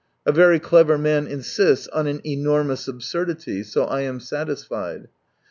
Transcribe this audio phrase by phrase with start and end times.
[0.25, 5.09] A very clever man insists on an enormous absurdity, so I am satisfied.